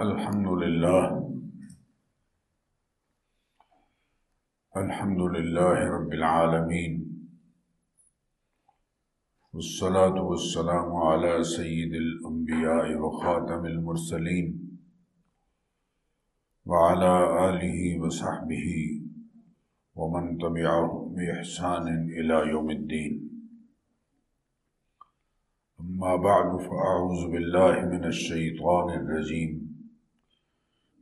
[0.00, 1.30] الحمد لله.
[4.76, 6.92] الحمد لله رب العالمين.
[9.52, 14.78] والصلاة والسلام على سيد الأنبياء وخاتم المرسلين
[16.66, 17.14] وعلى
[17.48, 18.68] آله وصحبه
[19.94, 21.86] ومن تبعهم بإحسان
[22.18, 23.14] إلى يوم الدين.
[25.80, 29.65] أما بعد فأعوذ بالله من الشيطان الرجيم.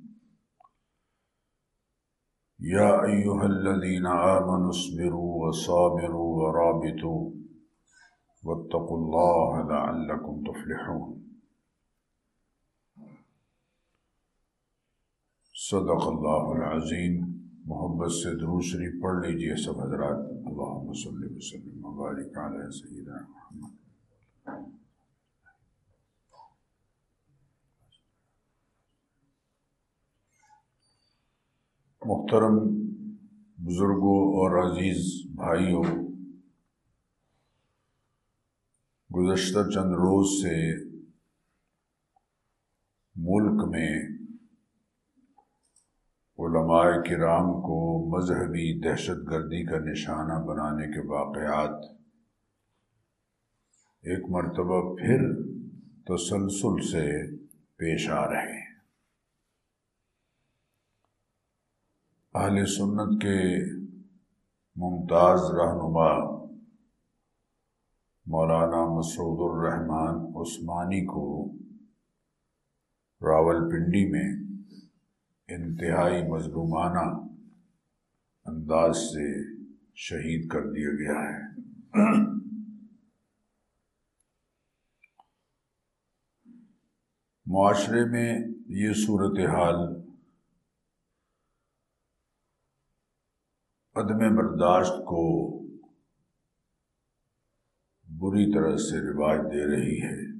[2.59, 7.31] يا أيها الذين آمنوا اصبروا وصابروا ورابطوا
[8.43, 11.23] واتقوا الله لعلكم تفلحون۔
[15.55, 17.21] صدق اللہ العظیم۔
[17.65, 24.76] محبت سے دروسری پڑھ لیجیے سب حضرات۔ اللہم صلی وسلم مبارک علی سیدنا محمد۔
[32.07, 32.57] محترم
[33.59, 35.85] بزرگوں اور عزیز بھائیوں،
[39.15, 40.55] گزشتہ چند روز سے
[43.17, 43.91] ملک میں
[46.39, 47.79] علماء کرام کو
[48.17, 51.85] مذہبی دہشت گردی کا نشانہ بنانے کے واقعات
[54.03, 55.21] ایک مرتبہ پھر
[56.05, 57.37] تسلسل سے
[57.77, 58.66] پیش آ رہے ہیں۔
[62.37, 63.65] اہل سنت کے
[64.77, 66.37] ممتاز رہنما
[68.27, 71.53] مولانا مسعود الرحمان عثمانی کو
[73.21, 74.29] راول پنڈی میں
[75.49, 77.27] انتہائی مظلومانہ
[78.45, 79.57] انداز سے
[79.95, 81.57] شہید کر دیا گیا ہے۔
[87.47, 90.06] معاشرے میں یہ صورتحال
[93.97, 95.49] عدم برداشت کو
[98.09, 100.37] بری طرح سے رواج دے رہی ہے۔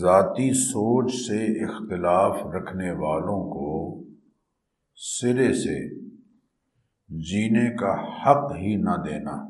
[0.00, 4.04] ذاتی سوچ سے اختلاف رکھنے والوں کو
[4.96, 5.94] سرے سے
[7.08, 9.48] جینے کا حق ہی نہ دینا۔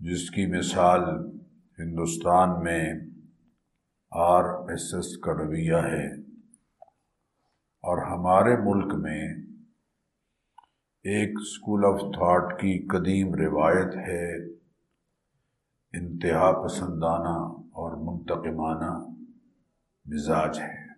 [0.00, 1.02] جس کی مثال
[1.78, 2.94] ہندوستان میں
[4.10, 6.17] آر ایس ایس کا رویہ ہے۔
[7.78, 9.28] اور ہمارے ملک میں
[11.02, 14.44] ایک اسکول آف تھاٹ کی قدیم روایت ہے،
[15.92, 19.06] انتہا پسندانہ اور منتقمانہ
[20.04, 20.88] مزاج ہے۔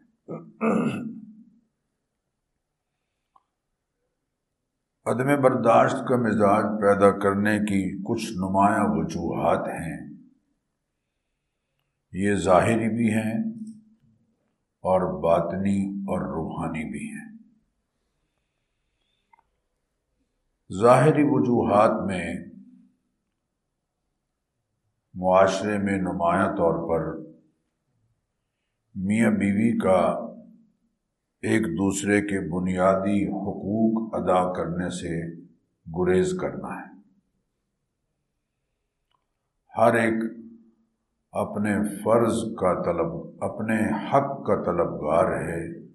[5.04, 10.10] عدم برداشت کا مزاج پیدا کرنے کی کچھ نمایاں وجوہات ہیں۔
[12.12, 13.44] یہ ظاہری بھی ہیں
[14.80, 17.30] اور باطنی اور روحانی بھی ہیں۔
[20.80, 22.34] ظاہری وجوہات میں
[25.14, 27.30] معاشرے میں نمایاں طور پر
[28.94, 30.26] میاں بیوی کا
[31.42, 35.36] ایک دوسرے کے بنیادی حقوق ادا کرنے سے
[35.98, 36.91] گریز کرنا ہے۔
[39.76, 40.14] ہر ایک
[41.32, 45.86] اپنے فرض کا طلب، اپنے حق کا طلبگار ہے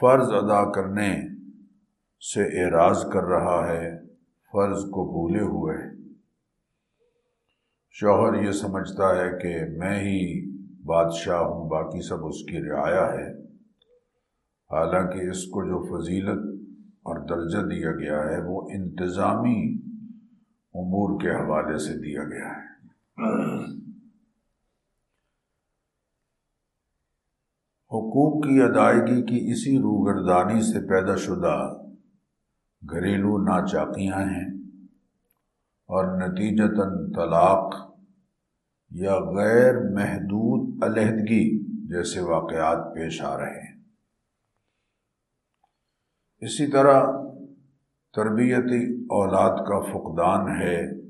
[0.00, 1.20] فرض ادا کرنے
[2.34, 3.98] سے اعراض کر رہا ہے،
[4.52, 5.76] فرض کو بھولے ہوئے۔
[7.90, 10.50] شوہر یہ سمجھتا ہے کہ میں ہی
[10.84, 13.42] بادشاہ ہوں، باقی سب اس کی رعایا ہے۔
[14.70, 16.62] حالانکہ اس کو جو فضیلت
[16.94, 19.78] اور درجہ دیا گیا ہے، وہ انتظامی
[20.74, 22.72] امور کے حوالے سے دیا گیا ہے۔
[27.86, 31.74] حقوق کی ادائیگی کی اسی روگردانی سے پیدا شدہ
[32.90, 34.48] گھریلو ناچاکیاں ہیں
[35.86, 37.96] اور نتیجتاً طلاق
[38.90, 43.80] یا غیر محدود علیحدگی جیسے واقعات پیش آ رہے ہیں۔
[46.38, 47.02] اسی طرح
[48.14, 51.01] تربیتی اولاد کا فقدان ہے۔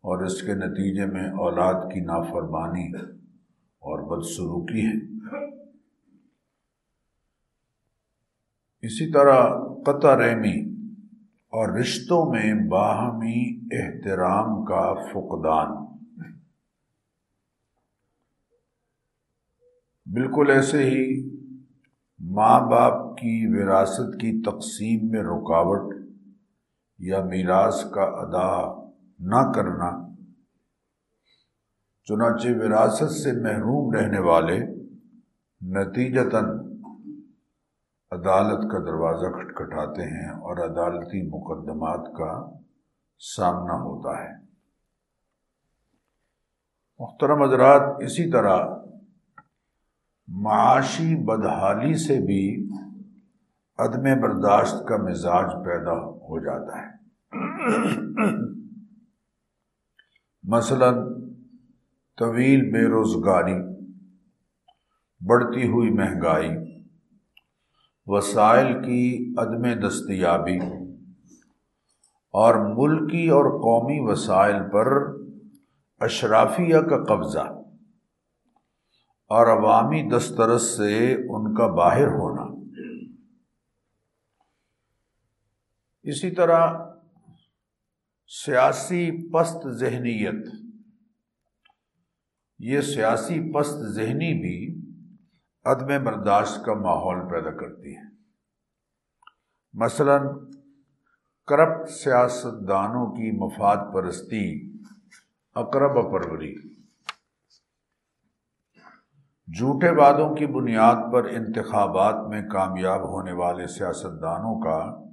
[0.00, 2.96] اور اس کے نتیجے میں اولاد کی نافرمانی
[3.78, 5.20] اور بدسلوکی ہے۔
[8.82, 9.42] اسی طرح
[9.86, 10.74] قطع رحمی
[11.48, 15.90] اور رشتوں میں باہمی احترام کا فقدان۔
[20.06, 21.30] بالکل ایسے ہی
[22.18, 25.94] ماں باپ کی وراثت کی تقسیم میں رکاوٹ
[26.98, 28.79] یا میراث کا ادا
[29.20, 30.06] نہ کرنا۔
[32.04, 34.58] چنانچہ وراثت سے محروم رہنے والے
[35.60, 36.44] نتیجتاً
[38.10, 42.50] عدالت کا دروازہ کھٹکھٹاتے ہیں اور عدالتی مقدمات کا
[43.18, 44.32] سامنا ہوتا ہے۔
[46.98, 48.66] محترم حضرات، اسی طرح
[50.28, 52.68] معاشی بدحالی سے بھی
[53.78, 56.90] عدم برداشت کا مزاج پیدا ہو جاتا ہے۔
[60.44, 60.90] مثلا
[62.18, 63.54] طویل بے روزگاری،
[65.20, 66.50] بڑھتی ہوئی مہنگائی،
[68.06, 69.04] وسائل کی
[69.38, 70.58] عدم دستیابی،
[72.34, 74.92] اور ملکی اور قومی وسائل پر
[76.00, 77.46] اشرافیہ کا قبضہ،
[79.30, 82.44] اور عوامی دسترس سے ان کا باہر ہونا۔
[86.04, 86.66] اسی طرح
[88.32, 90.46] سیاسی پست ذہنیت۔
[92.58, 94.90] یہ سیاسی پست ذہنی بھی
[95.64, 98.02] عدم برداشت کا ماحول پیدا کرتی ہے۔
[99.72, 100.18] مثلا،
[101.46, 104.72] کرپٹ سیاست دانوں کی مفاد پرستی
[105.54, 106.54] اقرب پروری۔
[109.58, 115.09] جھوٹے وعدوں کی بنیاد پر انتخابات میں کامیاب ہونے والے سیاستدانوں کا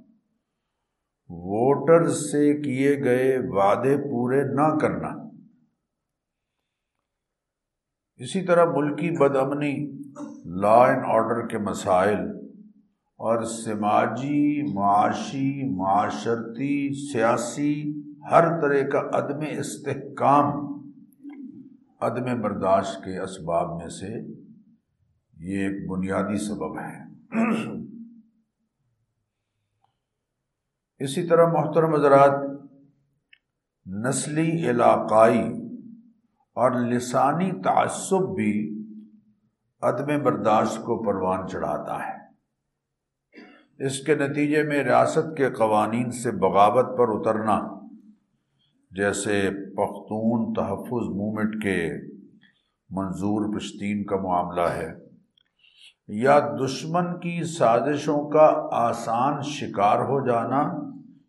[1.30, 5.08] ووٹر سے کیے گئے وعدے پورے نہ کرنا۔
[8.16, 9.90] اسی طرح ملکی بدامنی
[10.44, 12.18] لا اینڈ آرڈر کے مسائل
[13.18, 20.44] اور سماجی، معاشی، معاشرتی، سیاسی، ہر طرح کا عدم استحکام،
[22.00, 24.12] عدم برداشت کے اسباب میں سے
[25.40, 27.08] یہ ایک بنیادی سبب ہے۔
[31.00, 32.32] اسی طرح محترم حضرات،
[33.86, 35.44] نسلی علاقائی
[36.56, 38.52] اور لسانی تعصب بھی
[39.82, 42.16] عدم برداشت کو پروان چڑھاتا ہے۔
[43.86, 47.60] اس کے نتیجے میں ریاست کے قوانین سے بغاوت پر اترنا،
[48.90, 51.88] جیسے پختون تحفظ مومنٹ کے
[52.90, 54.92] منظور پشتین کا معاملہ ہے،
[56.08, 60.87] یا دشمن کی سازشوں کا آسان شکار ہو جانا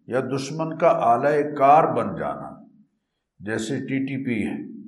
[0.09, 2.65] یا دشمن کا اعلی کار بن جانا،
[3.39, 4.79] جیسے ٹی ٹی پی ہے۔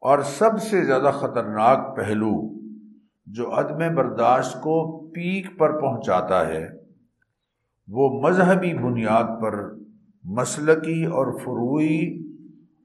[0.00, 2.52] اور سب سے زیادہ خطرناک پہلو
[3.26, 6.68] جو عدم برداشت کو پیک پر پہنچاتا ہے،
[7.88, 9.74] وہ مذہبی بنیاد پر
[10.24, 12.26] مسلقی اور فروئی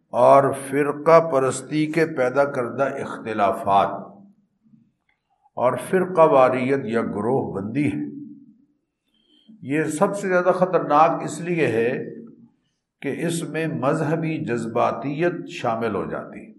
[0.09, 3.89] اور فرقہ پرستی کے پیدا کردہ اختلافات
[5.55, 8.06] اور فرقہ واریت یا گروہ بندی ہے۔
[9.67, 12.05] یہ سب سے زیادہ خطرناک اس لیے ہے
[13.01, 16.51] کہ اس میں مذہبی جذباتیت شامل ہو جاتی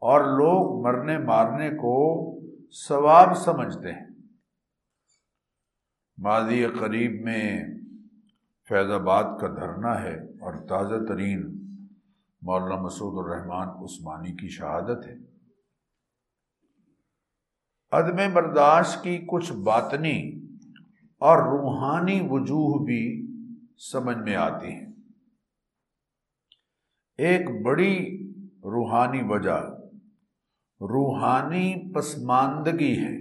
[0.00, 2.24] اور لوگ مرنے مارنے کو
[2.88, 4.06] ثواب سمجھتے ہیں۔
[6.18, 7.64] ماضی قریب میں
[8.68, 11.58] فیض آباد کا دھرنا ہے اور تازہ ترین
[12.42, 15.16] مولانا مسعود الرحمان عثمانی کی شہادت ہے۔
[17.92, 20.43] عدم برداشت کی کچھ باطنی
[21.24, 23.28] اور روحانی وجوہ بھی
[23.92, 24.92] سمجھ میں آتی ہیں۔
[27.18, 29.74] ایک بڑی روحانی وجہ
[30.80, 33.18] روحانی پسماندگی ہے۔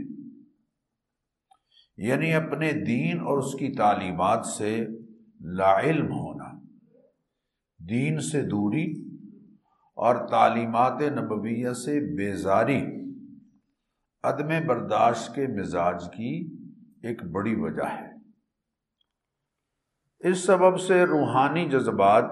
[1.98, 4.88] یعنی اپنے دین اور اس کی تعلیمات سے
[5.42, 6.62] لا علم ہونا،
[7.90, 8.94] دین سے دوری
[9.96, 12.82] اور تعلیمات نبویہ سے بیزاری،
[14.24, 16.63] عدم برداشت کے مزاج کی
[17.04, 18.14] ایک بڑی وجہ ہے۔
[20.20, 22.24] اس سبب سے روحانی جذبات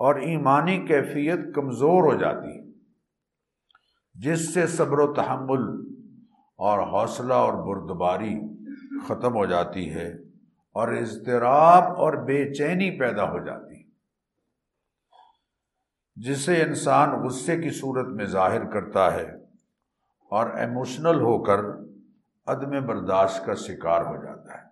[0.00, 2.72] اور ایمانی کیفیت کمزور ہو جاتی
[4.14, 5.62] جس سے صبر و تحمل
[6.58, 8.34] اور حوصلہ اور بردباری
[9.06, 10.08] ختم ہو جاتی ہے
[10.72, 13.82] اور اضطراب اور بے چینی پیدا ہو جاتی
[16.16, 19.30] جسے انسان غصے کی صورت میں ظاہر کرتا ہے
[20.30, 21.83] اور ایموشنل ہو کر
[22.46, 24.64] عدم برداشت کا شکار ہو جاتا ہے۔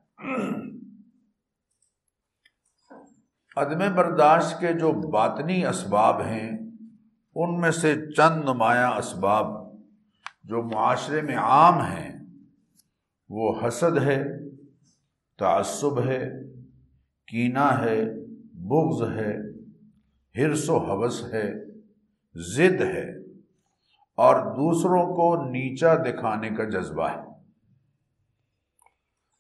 [3.57, 6.51] عدم برداشت کے جو باطنی اسباب ہیں،
[7.35, 9.47] ان میں سے چند نمایاں اسباب
[10.45, 12.11] جو معاشرے میں عام ہیں،
[13.31, 14.23] وہ حسد ہے،
[15.39, 16.23] تعصب ہے
[17.29, 17.99] کینا ہے،
[18.69, 19.35] بغض ہے،
[20.35, 21.49] ہرس و حوث ہے،
[22.35, 23.09] ضد ہے،
[24.19, 27.32] اور دوسروں کو نیچا دکھانے کا جذبہ ہے۔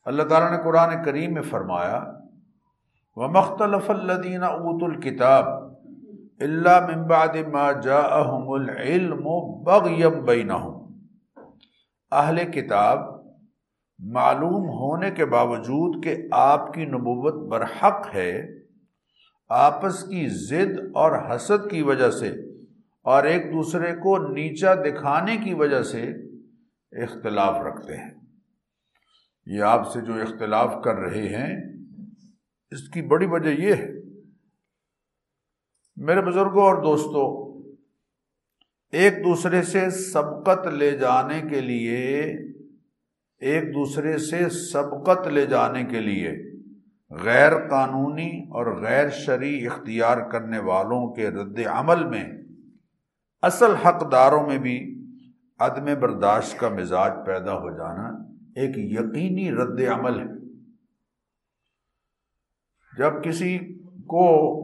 [0.04, 2.04] اللہ تعالیٰ نے قرآن کریم میں فرمایا
[3.16, 5.44] وہ مختلف الدین اوت الکتاب
[6.40, 9.24] اللہ ممباد ما جاءہم العلم
[9.62, 10.92] بغیم بینہم
[12.12, 12.98] اہل کتاب
[13.98, 18.42] معلوم ہونے کے باوجود کہ آپ کی نبوت برحق ہے،
[19.48, 22.28] آپس کی ضد اور حسد کی وجہ سے
[23.02, 26.02] اور ایک دوسرے کو نیچا دکھانے کی وجہ سے
[26.92, 28.10] اختلاف رکھتے ہیں۔
[29.46, 31.72] یہ آپ سے جو اختلاف کر رہے ہیں،
[32.70, 33.90] اس کی بڑی وجہ یہ ہے۔
[35.96, 37.52] میرے بزرگوں اور دوستوں،
[38.92, 42.22] ایک دوسرے سے سبقت لے جانے کے لیے،
[43.38, 46.52] ایک دوسرے سے سبقت لے جانے کے لیے
[47.10, 52.24] غیر قانونی اور غیر شرعی اختیار کرنے والوں کے رد عمل میں،
[53.42, 55.06] اصل حقداروں میں بھی
[55.58, 60.42] عدم برداشت کا مزاج پیدا ہو جانا ایک یقینی رد عمل ہے۔
[62.98, 64.62] جب کسی کو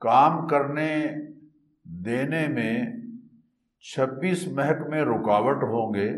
[0.00, 1.06] کام کرنے
[1.84, 2.84] دینے میں
[3.80, 6.10] چھبیس محکمے رکاوٹ ہوں گے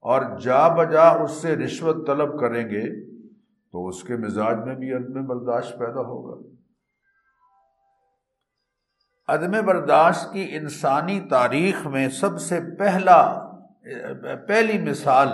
[0.00, 3.04] اور جا بجا اس سے رشوت طلب کریں گے،
[3.72, 6.48] تو اس کے مزاج میں بھی عدم برداشت پیدا ہوگا۔
[9.28, 13.43] عدم برداشت کی انسانی تاریخ میں سب سے پہلا
[14.48, 15.28] پہلی مثال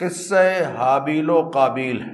[0.00, 0.42] قصہ
[0.76, 2.12] حابیل و قابیل ہے۔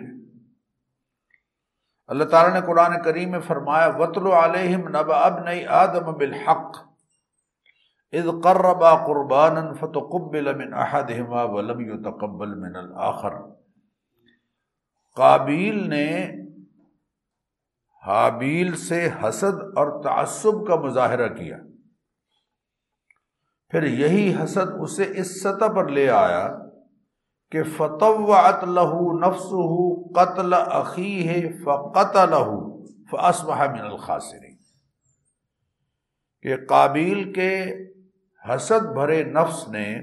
[2.07, 6.79] اللہ تعالیٰ نے قرآن کریم میں فرمایا وطل علیہم نب اب نئی آدم بالحق
[8.13, 13.37] اذ قربا قربانا فتقبل من احدهما ولم يتقبل من الاخر
[15.17, 16.11] قابیل نے
[18.07, 21.57] حابیل سے حسد اور تعصب کا مظاہرہ کیا۔
[23.71, 26.49] پھر یہی حسد اسے اس سطح پر لے آیا
[27.51, 29.51] کہ فتوعت لہو نفس
[30.15, 34.55] قتل عقی ہے فقت لہو فاسبہ من الخاصری
[36.43, 37.73] کہ قابیل کے
[38.49, 40.01] حسد بھرے نفس نے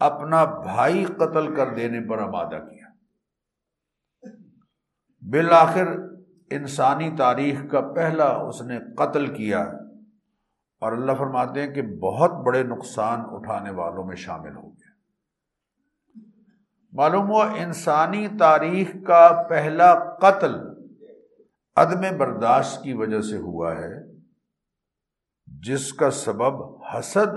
[0.00, 2.86] اپنا بھائی قتل کر دینے پر آمادہ کیا۔
[5.30, 5.88] بالآخر
[6.50, 9.64] انسانی تاریخ کا پہلا اس نے قتل کیا۔
[10.80, 14.88] اور اللہ فرماتے ہیں کہ بہت بڑے نقصان اٹھانے والوں میں شامل ہو گیا۔
[16.92, 20.54] معلوم ہوا انسانی تاریخ کا پہلا قتل
[21.76, 24.18] عدم برداشت کی وجہ سے ہوا ہے،
[25.46, 27.34] جس کا سبب حسد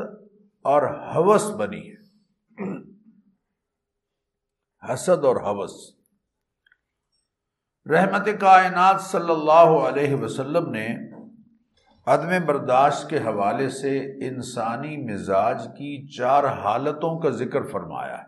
[0.64, 0.82] اور
[1.16, 2.02] حوث بنی ہے۔
[4.94, 5.72] حسد اور حوث۔
[7.92, 11.11] رحمت کائنات صلی اللہ علیہ وسلم نے
[12.06, 18.24] عدم برداشت کے حوالے سے انسانی مزاج کی چار حالتوں کا ذکر فرمایا ہے۔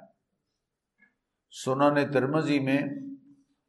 [1.66, 2.82] سنن ترمزی میں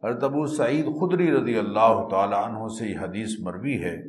[0.02, 4.02] ارتبو سعید خدری رضی اللہ تعالی عنہ سے یہ حدیث مروی ہے۔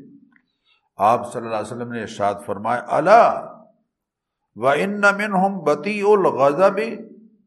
[0.98, 3.52] آپ صلی اللہ علیہ وسلم نے ارشاد فرمایا اللہ
[4.56, 6.80] و ان منہم بتی الغضب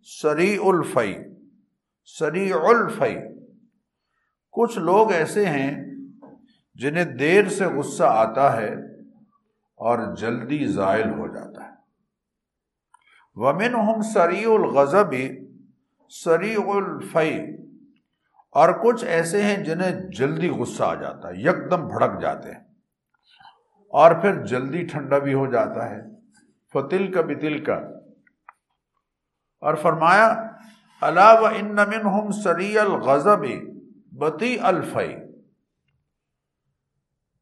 [0.03, 1.15] سری الفی
[2.05, 3.17] سری الفی
[4.51, 5.88] کچھ لوگ ایسے ہیں
[6.79, 8.75] جنہیں دیر سے غصہ آتا ہے
[9.77, 11.71] اور جلدی زائل ہو جاتا ہے۔
[13.35, 15.15] ومن ہم سری الغضب
[16.11, 17.39] سری الفی
[18.53, 22.61] اور کچھ ایسے ہیں جنہیں جلدی غصہ آ جاتا ہے یک دم بھڑک جاتے ہیں۔
[23.91, 26.01] اور پھر جلدی ٹھنڈا بھی ہو جاتا ہے۔
[26.73, 27.75] فتل کا بتل کا
[29.61, 30.27] اور فرمایا
[31.01, 33.45] اللہ و ان من ہم سری الغضب
[34.19, 35.28] بتی الفی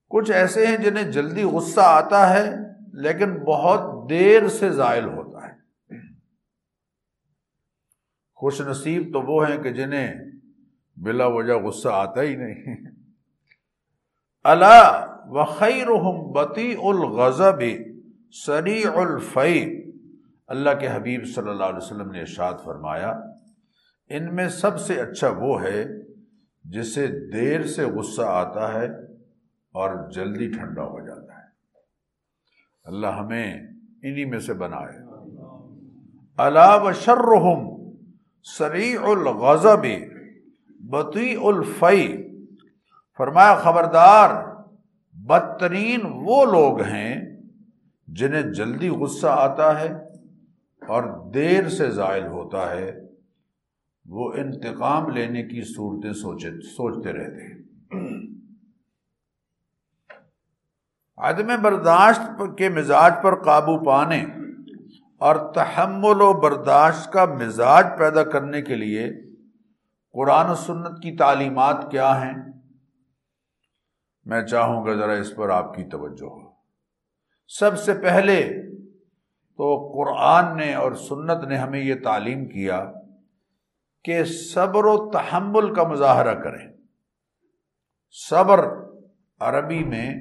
[0.09, 2.51] کچھ ایسے ہیں جنہیں جلدی غصہ آتا ہے،
[2.93, 5.55] لیکن بہت دیر سے زائل ہوتا ہے۔
[8.35, 10.15] خوش نصیب تو وہ ہیں کہ جنہیں
[10.97, 12.77] بلا وجہ غصہ آتا ہی نہیں۔
[14.45, 15.89] اللہ وخیر
[16.33, 17.63] بتی الغضب
[18.33, 19.83] سری الفی
[20.47, 23.11] اللہ کے حبیب صلی اللہ علیہ وسلم نے ارشاد فرمایا،
[24.11, 25.85] ان میں سب سے اچھا وہ ہے
[26.65, 28.89] جسے دیر سے غصہ آتا ہے
[29.77, 31.49] اور جلدی ٹھنڈا ہو جاتا ہے۔
[32.85, 33.55] اللہ ہمیں
[34.03, 34.99] انہی میں سے بنائے۔
[36.37, 37.93] اللہ و شرحم
[38.43, 39.87] سری الغضب
[40.69, 42.17] بطی الفی
[43.19, 44.55] فرمایا، خبردار،
[45.13, 47.37] بدترین وہ لوگ ہیں
[48.09, 49.93] جنہیں جلدی غصہ آتا ہے
[50.89, 52.93] اور دیر سے زائل ہوتا ہے۔
[54.07, 57.66] وہ انتقام لینے کی صورتیں سوچے، سوچتے رہتے ہیں۔
[61.17, 64.25] عدم برداشت کے مزاج پر قابو پانے
[65.19, 69.13] اور تحمل و برداشت کا مزاج پیدا کرنے کے لیے
[70.13, 72.35] قرآن و سنت کی تعلیمات کیا ہیں؟
[74.25, 76.51] میں چاہوں گا ذرا اس پر آپ کی توجہ ہو۔
[77.49, 78.63] سب سے پہلے
[79.57, 82.93] تو قرآن نے اور سنت نے ہمیں یہ تعلیم کیا
[84.05, 86.69] کہ صبر و تحمل کا مظاہرہ کریں۔
[88.11, 88.69] صبر
[89.41, 90.15] عربی میں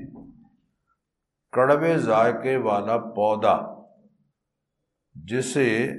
[1.55, 3.83] کڑوے ذائقے والا پودا،
[5.13, 5.91] جسے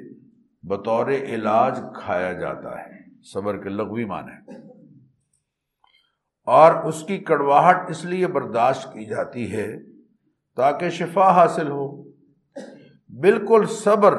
[0.63, 4.55] بطور علاج کھایا جاتا ہے۔ صبر کے لغوی معنی
[6.47, 9.77] اور اس کی کڑواہٹ اس لیے برداشت کی جاتی ہے
[10.57, 12.03] تاکہ شفا حاصل ہو۔
[13.09, 14.19] بالکل صبر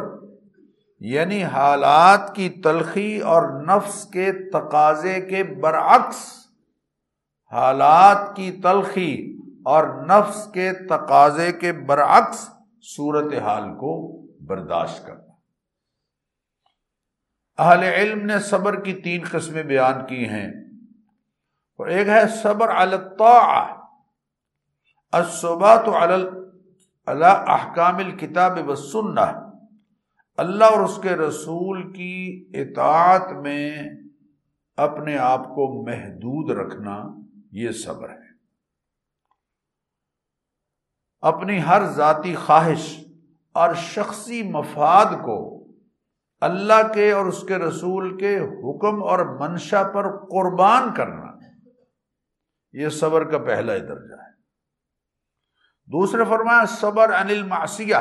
[0.99, 6.47] یعنی حالات کی تلخی اور نفس کے تقاضے کے برعکس
[7.51, 9.36] حالات کی تلخی۔
[9.67, 12.49] اور نفس کے تقاضے کے برعکس
[12.95, 15.27] صورت حال کو برداشت کرنا۔
[17.57, 20.47] اہل علم نے صبر کی تین قسمیں بیان کی ہیں۔
[21.77, 22.67] اور ایک ہے صبر
[25.11, 25.89] الصبات
[27.05, 28.73] اللہ احکام الکتاب و
[30.37, 33.83] اللہ اور اس کے رسول کی اطاعت میں
[34.77, 37.03] اپنے آپ کو محدود رکھنا
[37.51, 38.26] یہ صبر ہے۔
[41.21, 43.05] اپنی ہر ذاتی خواہش
[43.55, 45.37] اور شخصی مفاد کو
[46.41, 51.25] اللہ کے اور اس کے رسول کے حکم اور منشا پر قربان کرنا،
[52.73, 54.31] یہ صبر کا پہلا درجہ ہے۔
[55.89, 57.95] دوسرے فرمایا، صبر ان المعصیہ،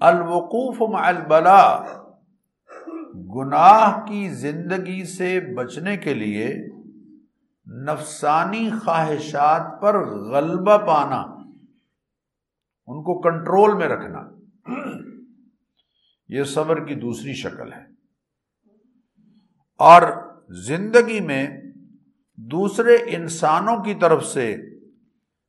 [0.00, 1.62] الوقوف مع البلا
[3.36, 6.48] گناہ کی زندگی سے بچنے کے لیے
[7.68, 11.20] نفسانی خواہشات پر غلبہ پانا،
[12.86, 14.28] ان کو کنٹرول میں رکھنا،
[16.28, 17.84] یہ صبر کی دوسری شکل ہے۔
[19.78, 20.02] اور
[20.48, 21.46] زندگی میں
[22.36, 24.56] دوسرے انسانوں کی طرف سے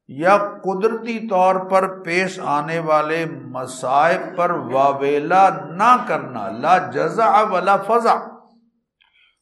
[0.08, 7.78] یا قدرتی طور پر پیش آنے والے مسائب پر واویلا نہ کرنا، لا جزا ولا
[7.78, 8.16] فضا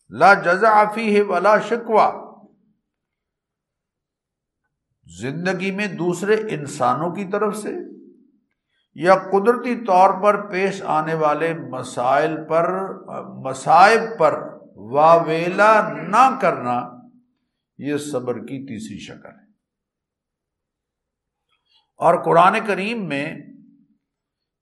[0.09, 2.26] لا جزا فی ہے ولا شکوا
[5.07, 7.75] زندگی میں دوسرے انسانوں کی طرف سے
[8.95, 12.93] یا قدرتی طور پر پیش آنے والے مسائل پر
[13.23, 14.33] مسائب پر
[14.75, 16.89] واویلا نہ کرنا،
[17.77, 19.47] یہ صبر کی تیسری شکل ہے۔
[21.97, 23.35] اور قرآن کریم میں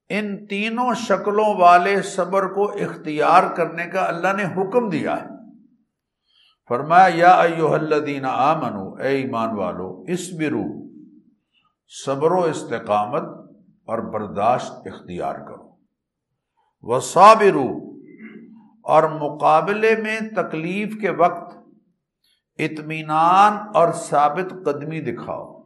[0.09, 5.27] ان تینوں شکلوں والے صبر کو اختیار کرنے کا اللہ نے حکم دیا ہے۔
[6.69, 10.85] فرمایا، یا ایو الذین آمنو اے ایمان والو اس برو
[12.05, 13.23] صبر و استقامت
[13.85, 15.65] اور برداشت اختیار کرو۔
[16.81, 16.99] وہ
[18.83, 21.57] اور مقابلے میں تکلیف کے وقت
[22.57, 25.63] اطمینان اور ثابت قدمی دکھاؤ۔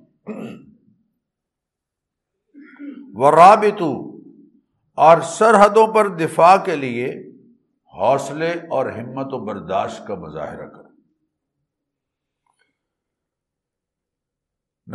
[3.13, 4.20] وہ رابطو
[4.96, 7.30] اور سرحدوں پر دفاع کے لیے
[7.94, 10.79] حوصلے اور ہمت و برداشت کا مظاہرہ کرو۔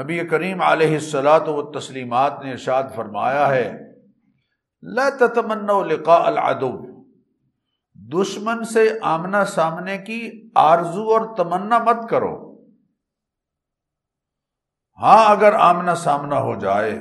[0.02, 3.78] نبی کریم علیہ السلاۃ و تسلیمات نے ارشاد فرمایا ہے
[4.82, 7.02] لقاء العدو،
[7.94, 12.64] دشمن سے آمنا سامنے کی آرزو اور تمنا مت کرو۔
[14.98, 16.98] ہاں اگر آمنا سامنا ہو جائے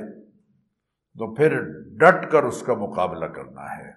[1.20, 1.62] تو پھر
[1.98, 3.92] ڈٹ کر اس کا مقابلہ کرنا ہے۔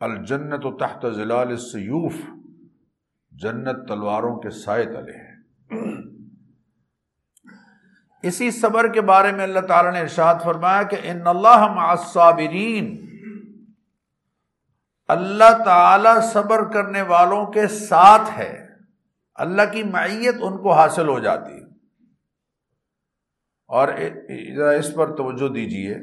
[0.00, 2.14] الجنت و تحت ضلال سیوف
[3.30, 5.34] جنت تلواروں کے سائے تلے ہیں۔
[8.24, 13.04] اسی صبر کے بارے میں اللہ تعالیٰ نے ارشاد فرمایا کہ ان اللہ معصابرین
[15.08, 18.68] اللہ تعالی صبر کرنے والوں کے ساتھ ہے۔
[19.34, 21.52] اللہ کی معیت ان کو حاصل ہو جاتی
[23.68, 23.88] اور
[24.78, 25.96] اس پر توجہ دیجیے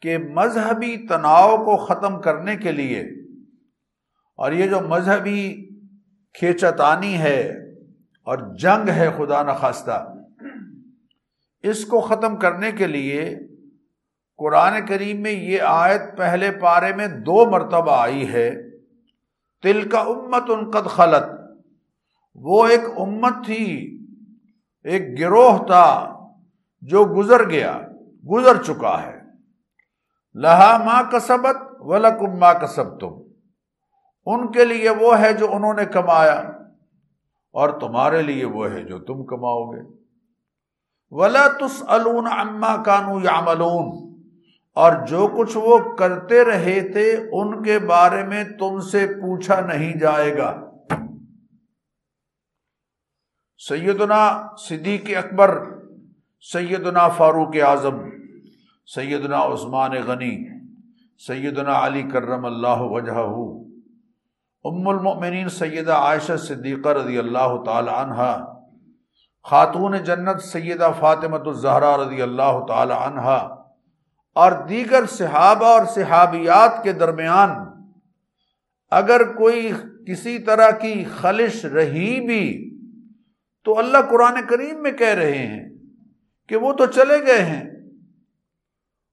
[0.00, 3.00] کہ مذہبی تناؤ کو ختم کرنے کے لیے
[4.36, 5.68] اور یہ جو مذہبی
[6.34, 7.50] کھیچتانی ہے
[8.22, 10.12] اور جنگ ہے خدا نخواستہ
[11.64, 13.24] اس کو ختم کرنے کے لیے
[14.38, 18.50] قرآن کریم میں یہ آیت پہلے پارے میں دو مرتبہ آئی ہے۔
[19.64, 21.28] تل کا امت ان قد خلط
[22.34, 23.64] وہ ایک امت تھی،
[24.84, 25.86] ایک گروہ تھا
[26.82, 27.78] جو گزر گیا،
[28.30, 29.18] گزر چکا ہے۔
[30.34, 33.20] لہا ماں کسبت ولکم ماں کسب تم
[34.26, 36.38] ان کے لیے وہ ہے جو انہوں نے کمایا،
[37.54, 39.99] اور تمہارے لیے وہ ہے جو تم کماؤ گے۔
[41.10, 43.38] ولا تس اما کانو یا
[44.76, 49.98] اور جو کچھ وہ کرتے رہے تھے، ان کے بارے میں تم سے پوچھا نہیں
[49.98, 50.50] جائے گا۔
[53.58, 55.58] سیدنا صدیق اکبر،
[56.52, 57.98] سیدنا فاروق اعظم،
[58.94, 60.36] سیدنا عثمان غنی،
[61.26, 63.20] سیدنا علی کرم اللہ وجہ
[64.64, 68.22] ام المؤمنین سیدہ عائشہ صدیقہ رضی اللہ تعالی عنہ۔
[69.44, 73.56] خاتون جنت سیدہ فاطمۃ الزہرا رضی اللہ تعالی عنہ
[74.34, 77.50] اور دیگر صحابہ اور صحابیات کے درمیان
[78.90, 79.72] اگر کوئی
[80.06, 82.70] کسی طرح کی خلش رہی بھی
[83.64, 85.68] تو اللہ قرآن کریم میں کہہ رہے ہیں
[86.48, 87.70] کہ وہ تو چلے گئے ہیں۔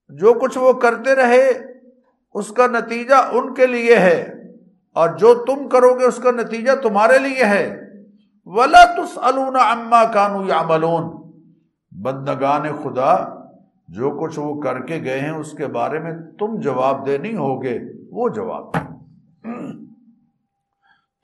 [0.09, 1.49] جو کچھ وہ کرتے رہے
[2.33, 4.33] اس کا نتیجہ ان کے لیے ہے
[4.93, 7.86] اور جو تم کرو گے اس کا نتیجہ تمہارے لیے ہے۔
[8.47, 11.05] ولا تس اما کانو یا ملون
[11.91, 13.15] بندگان خدا،
[13.87, 17.37] جو کچھ وہ کر کے گئے ہیں، اس کے بارے میں تم جواب دے نہیں
[17.37, 17.79] ہوگے۔
[18.11, 18.71] وہ جواب۔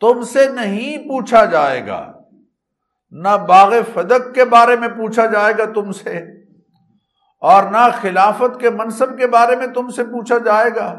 [0.02, 2.02] تم سے نہیں پوچھا جائے گا۔
[3.12, 6.18] نہ باغ فدق کے بارے میں پوچھا جائے گا تم سے،
[7.42, 10.90] اور نہ خلافت کے منصب کے بارے میں تم سے پوچھا جائے گا۔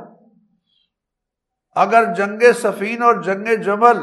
[1.76, 3.98] اگر جنگ سفین اور جنگ جمل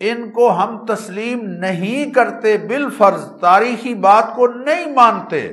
[0.00, 5.52] ان کو ہم تسلیم نہیں کرتے بال فرض تاریخی بات کو نہیں مانتے،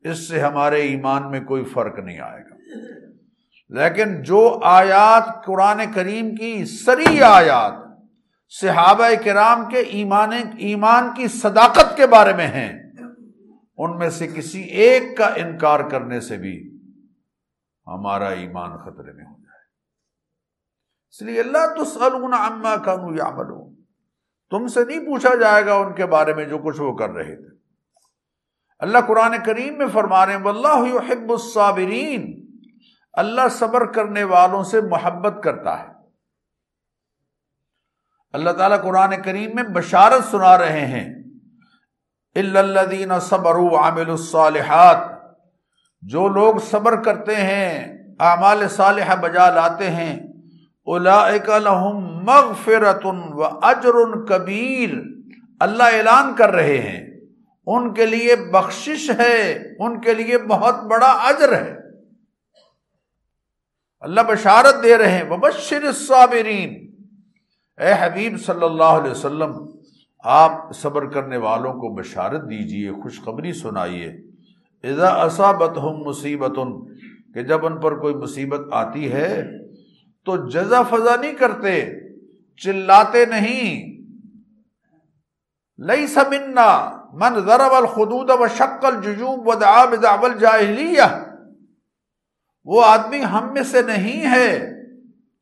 [0.00, 2.56] اس سے ہمارے ایمان میں کوئی فرق نہیں آئے گا۔
[3.68, 7.72] لیکن جو آیات قرآن کریم کی سری آیات
[8.48, 12.82] صحابہ کرام کے ایمان ایمان کی صداقت کے بارے میں ہیں،
[13.78, 16.78] ان میں سے کسی ایک کا انکار کرنے سے بھی
[17.86, 19.41] ہمارا ایمان خطرے میں ہو
[21.12, 23.42] اس لیے اللہ تو سلون اما کانو یا
[24.50, 27.36] تم سے نہیں پوچھا جائے گا ان کے بارے میں جو کچھ وہ کر رہے
[27.36, 27.56] تھے۔
[28.78, 32.46] اللہ قرآن کریم میں فرما رہے ہیں اللہ يحب الصابرین۔
[33.12, 35.88] اللہ صبر کرنے والوں سے محبت کرتا ہے۔
[38.32, 41.14] اللہ تعالیٰ قرآن کریم میں بشارت سنا رہے ہیں۔
[42.34, 44.96] الدین صبر عامل الصالحات۔
[46.02, 50.31] جو لوگ صبر کرتے ہیں، اعمال صالح بجا لاتے ہیں
[51.58, 54.94] لهم مغفرت و اجر کبیر۔
[55.60, 57.20] اللہ اعلان کر رہے ہیں،
[57.66, 61.76] ان کے لیے بخشش ہے، ان کے لیے بہت بڑا اجر ہے۔
[64.00, 66.90] اللہ بشارت دے رہے ہیں، وبشر الصابرین۔
[67.80, 69.52] اے حبیب صلی اللہ علیہ وسلم،
[70.24, 74.08] آپ صبر کرنے والوں کو بشارت دیجیے، خوشخبری سنائیے۔
[74.84, 76.58] اذا اصابت ہم مصیبت
[77.34, 79.61] کہ جب ان پر کوئی مصیبت آتی ہے
[80.24, 81.90] تو جزا فضا نہیں کرتے،
[82.56, 83.92] چلاتے نہیں۔
[85.86, 91.02] لئی سمنا من ضرب الخدود و شکل ججوب و دعاب دعول جاہلیہ
[92.64, 94.68] وہ آدمی ہم میں سے نہیں ہے۔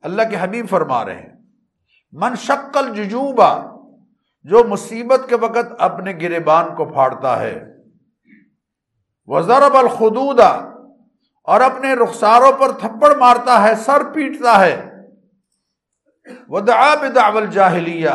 [0.01, 1.37] اللہ کے حبیب فرما رہے ہیں۔
[2.13, 3.63] من شکل ججوبا
[4.43, 7.65] جو مصیبت کے وقت اپنے گربان کو پھاڑتا ہے۔
[9.27, 10.80] وہ ضرب الخدودا
[11.51, 14.91] اور اپنے رخساروں پر تھپڑ مارتا ہے، سر پیٹتا ہے۔
[16.49, 18.11] وہ دعاب دعول جاہلیہ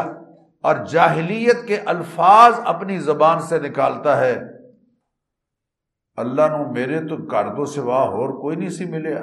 [0.63, 4.39] اور جاہلیت کے الفاظ اپنی زبان سے نکالتا ہے۔
[6.15, 9.15] اللہ نو میرے تو کردو سوا اور کوئی نہیں سی ملے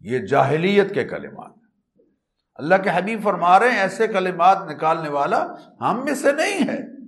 [0.00, 1.52] یہ جاہلیت کے کلمات۔
[2.54, 5.46] اللہ کے حبیب فرما رہے ہیں، ایسے کلمات نکالنے والا
[5.80, 7.01] ہم میں سے نہیں ہے۔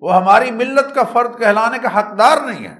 [0.00, 2.76] وہ ہماری ملت کا فرد کہلانے کا حقدار نہیں ہے۔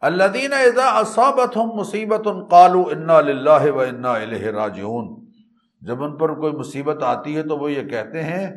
[0.00, 5.24] اللہ دین اذا اصابت ہم مصیبت ان قالو انا اللہ و انا الہ راجعون۔
[5.80, 8.50] جب ان پر کوئی مصیبت آتی ہے تو وہ یہ کہتے ہیں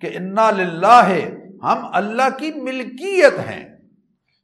[0.00, 1.04] کہ انا للہ،
[1.62, 3.68] ہم اللہ کی ملکیت ہیں۔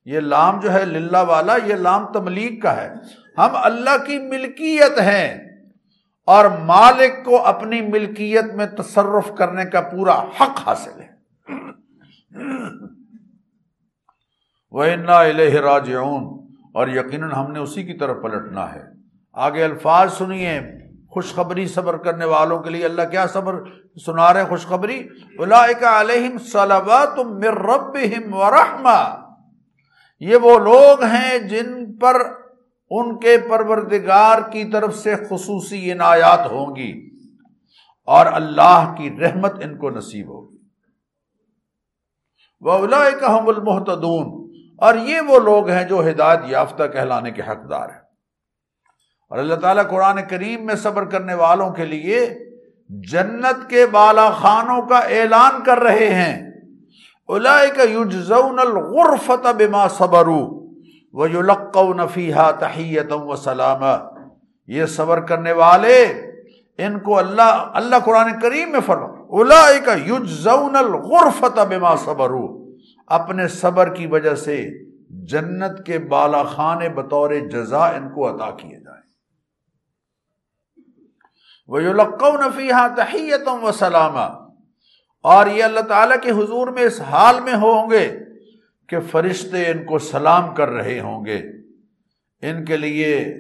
[0.04, 2.88] یہ لام جو ہے للہ والا، یہ لام تملیغ کا ہے۔
[3.38, 5.48] ہم اللہ کی ملکیت ہیں۔
[6.26, 11.07] اور مالک کو اپنی ملکیت میں تصرف کرنے کا پورا حق حاصل ہے۔
[14.72, 16.24] وہ انا الہ راجعون،
[16.74, 18.82] اور یقیناً ہم نے اسی کی طرف پلٹنا ہے۔
[19.36, 20.60] آگے الفاظ سنیے،
[21.12, 23.54] خوشخبری صبر کرنے والوں کے لیے اللہ کیا صبر
[24.06, 24.98] سنا رہے خوشخبری؟
[25.38, 29.00] علیہم صلوات من ربہم ورحمہ
[30.22, 32.16] یہ وہ لوگ ہیں جن پر
[32.90, 36.92] ان کے پروردگار کی طرف سے خصوصی عنایات ہوں گی،
[38.08, 40.57] اور اللہ کی رحمت ان کو نصیب ہوگی۔
[42.60, 43.50] وہ الاحم
[44.78, 48.00] اور یہ وہ لوگ ہیں جو ہدایت یافتہ کہلانے کے حقدار ہیں۔
[49.30, 52.38] اور اللہ تعالیٰ قرآن کریم میں صبر کرنے والوں کے لیے
[52.88, 56.50] جنت کے بالا خانوں کا اعلان کر رہے ہیں۔
[57.28, 60.58] الغرفت بما صبرو
[62.14, 63.82] فیحا تحیت و سلام
[64.66, 66.22] یہ صبر کرنے والے،
[66.78, 69.70] ان کو اللہ اللہ قرآن کریم میں فرما الا
[70.06, 72.68] یجزون الغرفت بما صبرو
[73.06, 74.68] اپنے صبر کی وجہ سے
[75.10, 78.98] جنت کے بالا خانے بطور جزا ان کو عطا کیے جائیں۔
[81.68, 81.80] وہ
[82.56, 84.48] فیحا تحیت و سلامہ
[85.22, 88.18] اور یہ اللہ تعالیٰ کے حضور میں اس حال میں ہوں گے
[88.88, 91.42] کہ فرشتے ان کو سلام کر رہے ہوں گے۔
[92.42, 93.34] ان کے لیے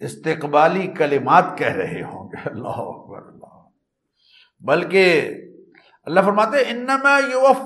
[0.00, 3.35] استقبالی کلمات کہہ رہے ہوں گے۔ اللہ اکبر۔
[4.66, 5.34] بلکہ
[6.04, 7.18] اللہ فرماتے انما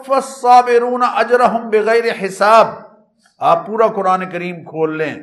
[0.09, 2.67] الصابرون اجرهم بغیر حساب۔
[3.39, 5.15] آپ پورا قرآن کریم کھول لیں،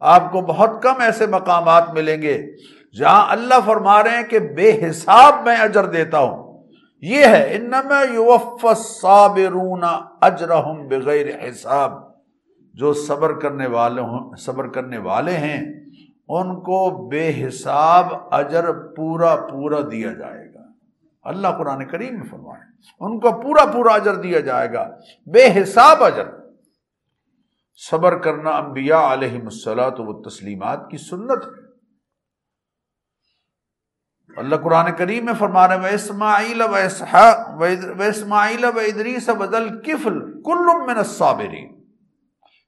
[0.00, 2.46] آپ کو بہت کم ایسے مقامات ملیں گے
[2.98, 6.64] جہاں اللہ فرما رہے ہیں کہ بے حساب میں اجر دیتا ہوں۔
[7.00, 8.00] یہ ہے، انما
[8.62, 9.84] الصابرون
[10.22, 11.92] اجرهم بغیر حساب۔
[12.74, 15.66] جو صبر کرنے والے ہوں، صبر کرنے والے ہیں،
[16.28, 20.55] ان کو بے حساب اجر پورا پورا دیا جائے گا۔
[21.28, 22.62] اللہ قرآن کریم میں فرمائے
[23.00, 24.88] ان کو پورا پورا اجر دیا جائے گا
[25.26, 26.26] بے حساب اجر۔
[27.90, 31.64] صبر کرنا انبیاء علیہ السلاۃ و تسلیمات کی سنت ہے۔
[34.36, 36.74] اللہ قرآن کریم میں فرما رہے اسماعیل و
[37.58, 41.75] و اسماعیل و ادریس بدل کفل کل من الصابرین۔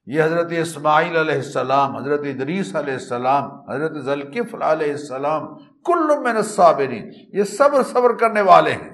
[0.08, 5.46] یہ حضرت اسماعیل علیہ السلام، حضرت ادریس علیہ السلام، حضرت ذلکفل علیہ السلام،
[5.84, 8.90] کل من الصابرین، یہ صبر صبر کرنے والے ہیں۔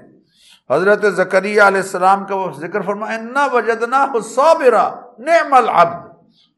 [0.69, 4.87] حضرت زکریہ علیہ السلام کا وہ ذکر فرما، انا وجدنا صابرا
[5.19, 6.03] نعم العبد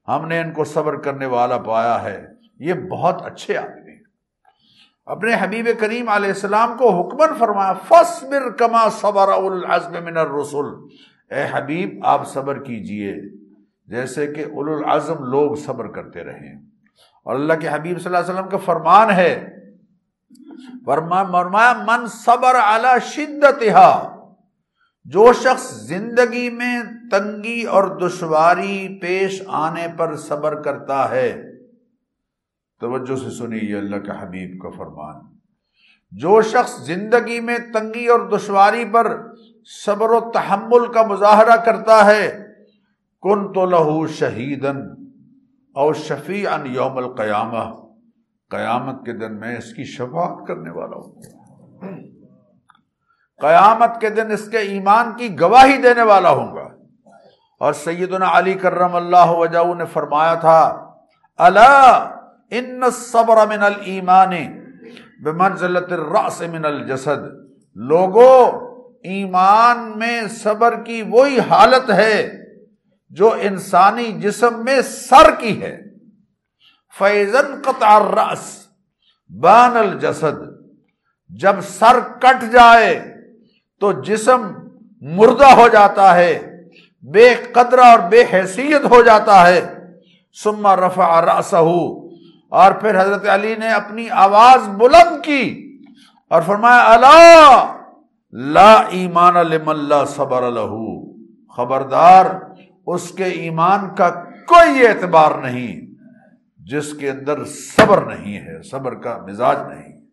[0.08, 2.18] ہم نے ان کو صبر کرنے والا پایا ہے۔
[2.60, 3.96] یہ بہت اچھے آدمی
[5.06, 10.78] اپنے حبیب کریم علیہ السلام کو حکمن فرمایا فصبر کما صبر العزم من الرسل
[11.32, 13.16] اے حبیب، آپ صبر کیجیے۔
[13.88, 16.54] جیسے کہ اول العزم لوگ صبر کرتے رہے
[17.24, 19.54] اور اللہ کے حبیب صلی اللہ علیہ وسلم کا فرمان ہے۔
[20.86, 24.16] فرمایا، من صبر علی شدتہا
[25.06, 31.42] جو شخص زندگی میں تنگی اور دشواری پیش آنے پر صبر کرتا ہے،
[32.80, 35.22] توجہ سے سنی یہ اللہ کے حبیب کا فرمان۔
[36.12, 39.18] جو شخص زندگی میں تنگی اور دشواری پر
[39.86, 42.47] صبر و تحمل کا مظاہرہ کرتا ہے
[43.22, 44.78] کن تو لہو شہیدن
[45.76, 47.76] اور شفیع ان یوم القیامہ،
[48.50, 51.22] قیامت کے دن میں اس کی شفاعت کرنے والا ہوں۔
[53.42, 56.68] قیامت کے دن اس کے ایمان کی گواہی دینے والا ہوں گا۔
[57.60, 60.92] اور سیدنا علی کرم اللہ وجہ نے فرمایا تھا
[61.38, 62.16] اللہ
[62.50, 64.34] ان صبر من المان
[65.24, 67.24] بمنزلت الراس من الجسد۔
[67.76, 68.52] لوگوں
[69.04, 72.47] ایمان میں صبر کی وہی حالت ہے
[73.12, 75.76] جو انسانی جسم میں سر کی ہے
[76.96, 78.46] فیضن قطع الراس
[79.32, 80.38] بان الجسد،
[81.30, 82.94] جب سر کٹ جائے
[83.82, 84.48] تو جسم
[85.02, 86.34] مردہ ہو جاتا ہے،
[87.04, 89.62] بے قدرہ اور بے حیثیت ہو جاتا ہے۔
[90.38, 91.64] سما رفع راسہ
[92.52, 95.44] اور پھر حضرت علی نے اپنی آواز بلند کی
[96.32, 97.74] اور فرمایا اللہ
[98.54, 100.74] لا ایمان اللہ صبر الح
[101.58, 102.26] خبردار
[102.88, 105.82] اس کے ایمان کا کوئی اعتبار نہیں،
[106.60, 110.06] جس کے اندر صبر نہیں ہے، صبر کا مزاج نہیں۔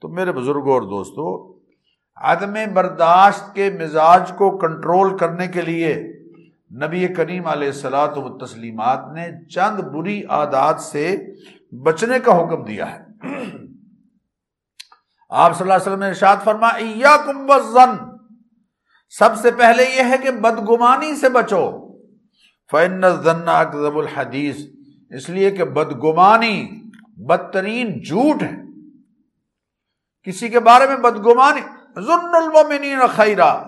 [0.00, 1.60] تو میرے بزرگوں اور دوستوں،
[2.16, 6.08] عدم برداشت کے مزاج کو کنٹرول کرنے کے لیے
[6.84, 11.16] نبی کریم علیہ السلاۃ و تسلیمات نے چند بری عادات سے
[11.82, 12.98] بچنے کا حکم دیا ہے۔
[15.30, 16.70] آپ صلی اللہ علیہ وسلم نے ارشاد فرما
[17.26, 17.46] کم
[19.18, 21.92] سب سے پہلے یہ ہے کہ بدگمانی سے بچو۔
[22.70, 23.04] فن
[23.46, 24.56] اکزب الحدیث
[25.10, 26.82] اس لیے کہ بدگمانی،
[27.16, 28.62] بدترین جھوٹ ہے۔
[30.22, 31.60] کسی کے بارے میں بدگمانی
[32.00, 33.64] ظن المومنین خیرہ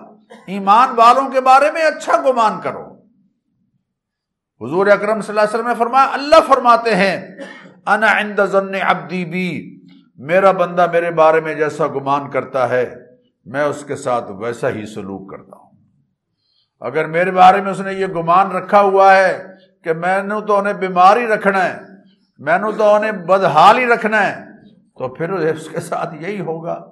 [0.47, 2.83] ایمان والوں کے بارے میں اچھا گمان کرو۔
[4.61, 7.27] حضور اکرم صلی اللہ علیہ وسلم نے فرمایا، اللہ فرماتے ہیں،
[7.85, 9.77] انا عند ظن عبدی بی
[10.15, 13.04] میرا بندہ میرے بارے میں جیسا گمان کرتا ہے۔
[13.45, 15.69] میں اس کے ساتھ ویسا ہی سلوک کرتا ہوں۔
[16.79, 19.43] اگر میرے بارے میں اس نے یہ گمان رکھا ہوا ہے
[19.83, 21.77] کہ میں نے تو انہیں بیماری رکھنا ہے،
[22.37, 24.45] میں نے تو انہیں بدحال ہی رکھنا ہے،
[24.97, 26.85] تو پھر اس کے ساتھ یہی ہوگا۔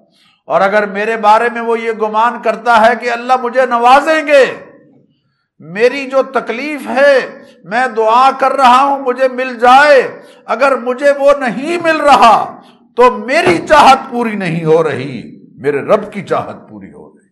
[0.46, 4.46] اور اگر میرے بارے میں وہ یہ گمان کرتا ہے کہ اللہ مجھے نوازیں گے،
[5.60, 11.32] میری جو تکلیف ہے، میں دعا کر رہا ہوں، مجھے مل جائے، اگر مجھے وہ
[11.40, 12.62] نہیں مل رہا
[12.98, 15.33] تو میری چاہت پوری نہیں ہو رہی۔
[15.64, 17.28] میرے رب کی چاہت پوری ہو رہی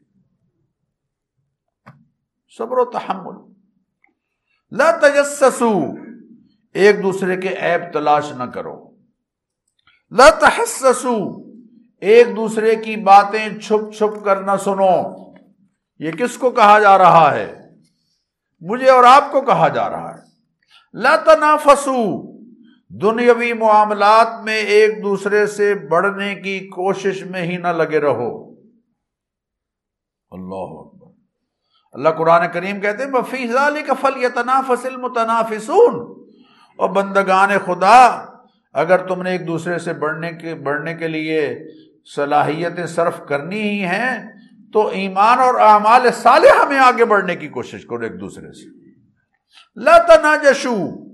[2.58, 3.54] صبر و تحمل۔
[4.72, 5.72] لا تجسسو۔
[6.74, 8.96] ایک دوسرے کے عیب تلاش نہ کرو۔
[10.12, 11.44] لا تحسسو۔
[12.02, 15.34] ایک دوسرے کی باتیں چھپ چھپ کر نہ سنو۔
[16.00, 17.70] یہ کس کو کہا جا رہا ہے؟
[18.60, 20.22] مجھے اور آپ کو کہا جا رہا ہے۔
[20.94, 22.32] لا تنافسو۔
[22.94, 28.52] دنیاوی معاملات میں ایک دوسرے سے بڑھنے کی کوشش میں ہی نہ لگے رہو۔
[30.32, 31.08] اللہ اکبر۔
[31.92, 36.26] اللہ قرآن کریم کہتے ہیں فیض علی کا فل یا المتنافسون
[36.78, 38.26] اور بندگان خدا،
[38.74, 41.58] اگر تم نے ایک دوسرے سے بڑھنے کے بڑھنے کے لیے
[42.16, 44.30] صلاحیتیں صرف کرنی ہی ہیں،
[44.74, 48.92] تو ایمان اور اعمال صالحہ میں آگے بڑھنے کی کوشش کرو ایک دوسرے سے۔
[49.76, 51.11] لا تناجشو۔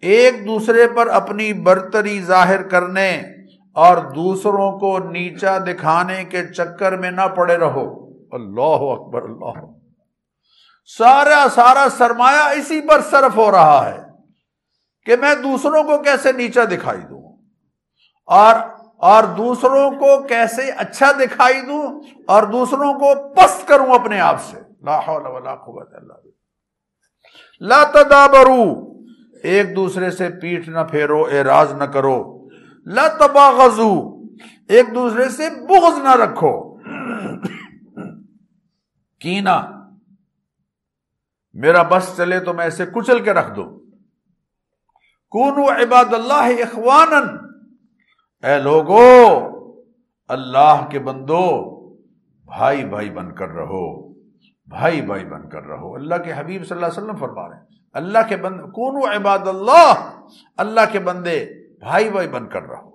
[0.00, 3.22] ایک دوسرے پر اپنی برتری ظاہر کرنے
[3.74, 9.66] اور دوسروں کو نیچا دکھانے کے چکر میں نہ پڑے رہو۔ اللہ اکبر، اللہ۔
[10.98, 13.98] سارا سارا سرمایہ اسی پر صرف ہو رہا ہے
[15.06, 17.36] کہ میں دوسروں کو کیسے نیچا دکھائی دوں
[18.26, 18.54] اور
[18.98, 24.56] اور دوسروں کو کیسے اچھا دکھائی دوں اور دوسروں کو پست کروں اپنے آپ سے۔
[24.82, 26.12] لا حول ولا قوت اللہ
[27.60, 28.93] لا تدابرو
[29.44, 32.48] ایک دوسرے سے پیٹھ نہ پھیرو، اعراض نہ کرو۔
[32.86, 34.22] لا تباغزو
[34.68, 36.78] ایک دوسرے سے بغض نہ رکھو۔
[39.20, 39.88] کینا،
[41.52, 43.64] میرا بس چلے تو میں اسے کچل کے رکھ دو
[45.28, 47.36] کونو عباد اللہ اخوانن
[48.46, 49.40] اے لوگو،
[50.28, 51.74] اللہ کے بندو،
[52.44, 54.14] بھائی بھائی بن کر رہو۔
[54.66, 57.73] بھائی بھائی بن کر رہو۔ اللہ کے حبیب صلی اللہ علیہ وسلم فرما رہے ہیں۔
[57.94, 60.20] اللہ کے بند کون عباد اللہ
[60.56, 61.46] اللہ کے بندے،
[61.78, 62.94] بھائی بھائی بن کر رہو۔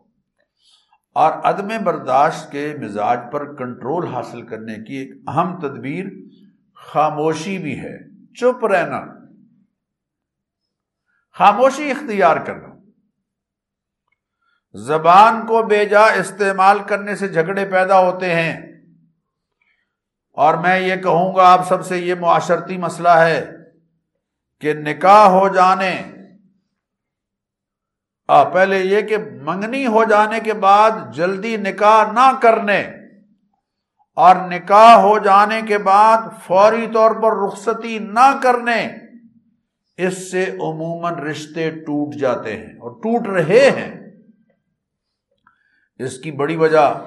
[1.15, 6.05] اور عدم برداشت کے مزاج پر کنٹرول حاصل کرنے کی ایک اہم تدبیر
[6.75, 9.01] خاموشی بھی ہے۔ چپ رہنا۔
[11.33, 12.67] خاموشی اختیار کرنا۔
[14.73, 18.61] زبان کو بے جا استعمال کرنے سے جھگڑے پیدا ہوتے ہیں۔
[20.33, 23.58] اور میں یہ کہوں گا، آپ سب سے یہ معاشرتی مسئلہ ہے۔
[24.59, 26.01] کہ نکاح ہو جانے۔
[28.27, 32.81] آ، پہلے یہ کہ منگنی ہو جانے کے بعد جلدی نکاح نہ کرنے
[34.15, 38.87] اور نکاح ہو جانے کے بعد فوری طور پر رخصتی نہ کرنے،
[39.97, 44.01] اس سے عموماً رشتے ٹوٹ جاتے ہیں اور ٹوٹ رہے ہیں۔
[45.99, 47.05] اس کی بڑی وجہ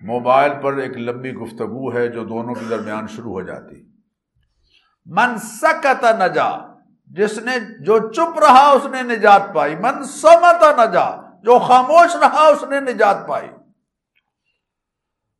[0.00, 3.82] موبائل پر ایک لمبی گفتگو ہے جو دونوں کے درمیان شروع ہو جاتی۔
[5.06, 6.73] من سکت نجا
[7.06, 11.10] جس نے جو چپ رہا اس نے نجات پائی، من سمت نجا،
[11.42, 13.48] جو خاموش رہا اس نے نجات پائی۔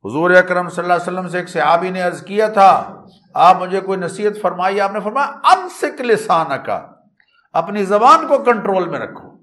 [0.04, 3.80] حضور اکرم صلی اللہ علیہ وسلم سے ایک صحابی نے عرض کیا تھا، آپ مجھے
[3.80, 6.86] کوئی نصیحت فرمائی؟ آپ نے فرمایا ام سکھ لسان کا
[7.52, 9.34] اپنی زبان کو کنٹرول میں رکھو۔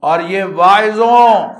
[0.00, 1.54] اور یہ واعظوں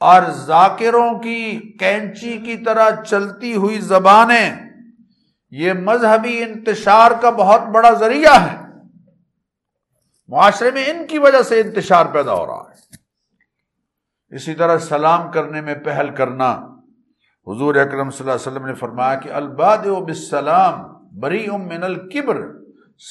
[0.00, 4.71] اور ذاکروں کی کینچی کی طرح چلتی ہوئی زبانیں
[5.52, 8.66] یہ مذہبی انتشار کا بہت بڑا ذریعہ ہے۔
[10.28, 12.96] معاشرے میں ان کی وجہ سے انتشار پیدا ہو رہا ہے۔
[14.36, 16.52] اسی طرح سلام کرنے میں پہل کرنا۔
[17.46, 20.80] حضور اکرم صلی اللہ علیہ وسلم نے فرمایا کہ الباد و بسلام
[21.20, 22.46] بری ام من الکبر۔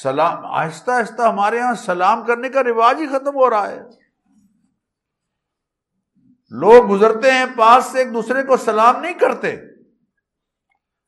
[0.02, 3.80] سلام، آہستہ آہستہ ہمارے یہاں سلام کرنے کا رواج ہی ختم ہو رہا ہے۔
[6.50, 9.71] لوگ گزرتے ہیں، پاس سے ایک دوسرے کو سلام نہیں کرتے۔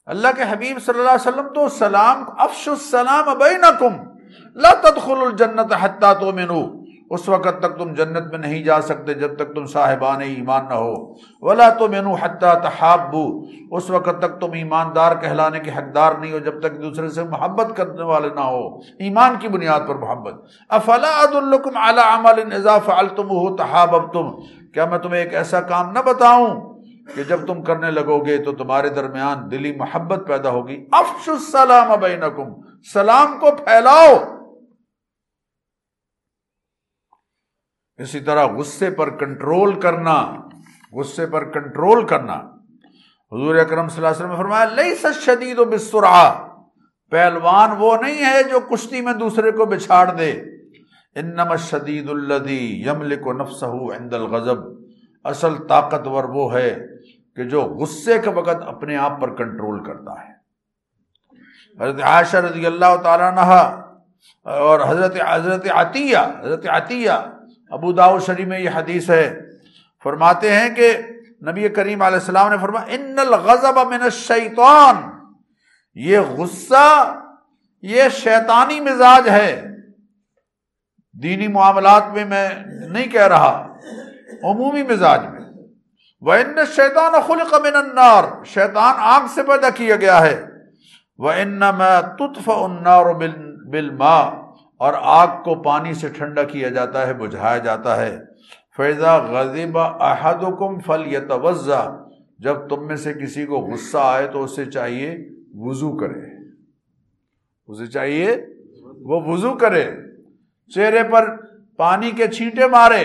[0.07, 3.97] اللہ کے حبیب صلی اللہ علیہ وسلم تو سلام افش السلام بینکم،
[4.55, 9.37] لا تدخل الجنت حتی تؤمنو اس وقت تک تم جنت میں نہیں جا سکتے جب
[9.37, 15.17] تک تم صاحبان ایمان نہ ہو۔ ولا تؤمنو حتی تحابو اس وقت تک تم ایماندار
[15.17, 19.37] کہلانے کے حقدار نہیں ہو جب تک دوسرے سے محبت کرنے والے نہ ہو۔ ایمان
[19.39, 20.35] کی بنیاد پر محبت۔
[20.69, 24.31] افلا ادلکم علی عمل اذا فعلتموه تحاببتم۔
[24.75, 26.74] کیا میں تمہیں ایک ایسا کام نہ بتاؤں؟
[27.15, 32.01] کہ جب تم کرنے لگو گے تو تمہارے درمیان دلی محبت پیدا ہوگی۔ افش السلام
[32.01, 32.49] بینکم۔
[32.93, 34.15] سلام کو پھیلاؤ۔
[37.97, 40.33] اسی طرح غصے پر کنٹرول کرنا۔
[40.93, 42.35] غصے پر کنٹرول کرنا۔
[43.33, 46.47] حضور اکرم صلی اللہ علیہ وسلم نے فرمایا لئی سچ شدید و بسرا
[47.11, 50.33] پہلوان وہ نہیں ہے جو کشتی میں دوسرے کو بچھاڑ دے۔
[51.15, 54.85] انما شدید الدی یملک و نفسہ عند الغضب۔
[55.25, 56.94] اصل طاقتور وہ ہے
[57.37, 60.35] کہ جو غصے کے وقت اپنے آپ پر کنٹرول کرتا ہے۔
[61.83, 63.81] حضرت عائشہ رضی اللہ تعالیٰ نہ
[64.43, 67.11] اور حضرت حضرت عطیہ حضرت عطیہ،
[67.71, 69.41] ابو داؤ شریف میں یہ حدیث ہے۔
[70.03, 70.99] فرماتے ہیں کہ
[71.49, 74.97] نبی کریم علیہ السلام نے فرمایا، ان الغضب من الشیطان
[75.95, 77.21] یہ غصہ،
[77.83, 79.67] یہ شیطانی مزاج ہے۔
[81.23, 82.49] دینی معاملات میں میں
[82.89, 83.77] نہیں کہہ رہا،
[84.43, 85.44] عمومی مزاج میں۔
[86.33, 90.47] ان شیطان خلق من النار شیطان آگ سے پیدا کیا گیا ہے۔
[91.19, 93.07] وہ ان میں تطف النار
[93.71, 94.31] بالماء
[94.79, 98.19] اور آگ کو پانی سے ٹھنڈا کیا جاتا ہے، بجھایا جاتا ہے۔
[98.77, 101.91] فیضا غزیب احدکم فل یتوزا
[102.39, 106.49] جب تم میں سے کسی کو غصہ آئے تو اسے چاہیے وضو کرے۔
[107.67, 108.37] اسے چاہیے
[109.01, 109.91] وہ وضو کرے۔
[110.75, 111.37] چہرے پر
[111.77, 113.05] پانی کے چھینٹے مارے۔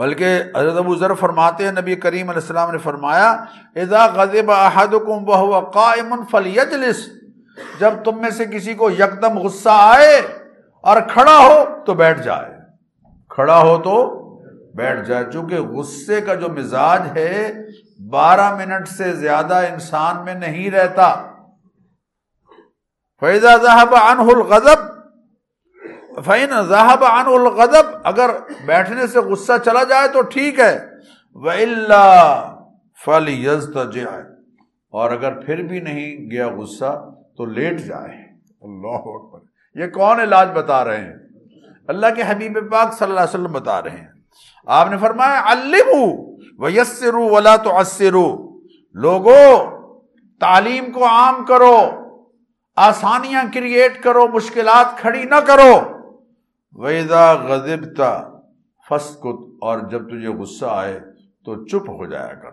[0.00, 3.30] بلکہ حضرت ابو ذر فرماتے ہیں، نبی کریم علیہ السلام نے فرمایا،
[3.76, 7.08] اذا غضب احدکم وهو قائم فليجلس
[7.80, 10.16] جب تم میں سے کسی کو یکدم غصہ آئے
[10.82, 12.50] اور کھڑا ہو تو بیٹھ جائے۔
[13.28, 13.96] کھڑا ہو تو
[14.76, 17.52] بیٹھ جائے۔ چونکہ غصے کا جو مزاج ہے،
[18.10, 21.14] بارہ منٹ سے زیادہ انسان میں نہیں رہتا۔
[23.20, 24.89] فیضا ذہب عنہ الغضب
[26.24, 28.30] فین ذہب عنہ الغضب، اگر
[28.66, 30.86] بیٹھنے سے غصہ چلا جائے تو ٹھیک ہے۔
[31.34, 32.54] وہ اللہ
[33.04, 33.70] فل یز
[34.92, 38.16] اور اگر پھر بھی نہیں گیا غصہ تو لیٹ جائے۔
[38.62, 39.38] اللہ اکبر۔
[39.74, 41.14] یہ کون علاج بتا رہے ہیں؟
[41.88, 44.08] اللہ کے حبیب پاک صلی اللہ علیہ وسلم بتا رہے ہیں۔
[44.66, 48.60] آپ نے فرمایا السرو ولا تو اسرو
[48.94, 49.64] لوگو،
[50.40, 51.78] تعلیم کو عام کرو،
[52.76, 55.99] آسانیاں کریٹ کرو، مشکلات کھڑی نہ کرو۔
[56.72, 58.22] ویزا غزبتا
[58.90, 61.00] فسکت اور جب تجھے غصہ آئے
[61.44, 62.50] تو چپ ہو جایا کر۔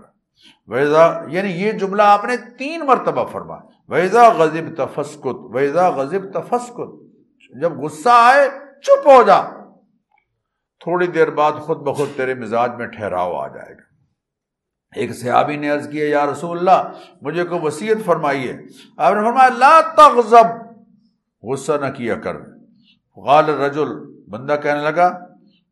[0.67, 3.55] ویزا یعنی یہ جملہ آپ نے تین مرتبہ فرما۔
[3.89, 7.07] ویزا غزب تفسکت ویزا غزب تفسکت
[7.61, 8.49] جب غصہ آئے،
[8.81, 9.41] چپ ہو جا۔
[10.79, 13.81] تھوڑی دیر بعد خود بخود تیرے مزاج میں ٹھہراؤ آ جائے گا۔
[14.95, 16.91] ایک صحابی نے عرض کیا، یا رسول اللہ،
[17.21, 18.53] مجھے کوئی وسیعت فرمائیے؟
[18.97, 20.45] آپ نے فرمایا، لا تغضب،
[21.43, 22.35] غصہ نہ کیا کر۔
[23.17, 25.09] غال رجل بندہ کہنے لگا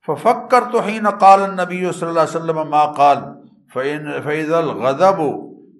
[0.07, 3.17] ففکر تو ہی نہ قال نبی صلی اللہ علیہ وسلم ما قال
[3.73, 5.21] فیض الغضب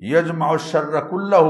[0.02, 1.42] یجمع الشر کلہ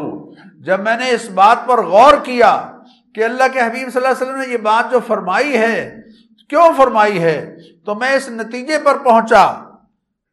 [0.65, 2.71] جب میں نے اس بات پر غور کیا
[3.15, 6.01] کہ اللہ کے حبیب صلی اللہ علیہ وسلم نے یہ بات جو فرمائی ہے،
[6.49, 7.55] کیوں فرمائی ہے؟
[7.85, 9.45] تو میں اس نتیجے پر پہنچا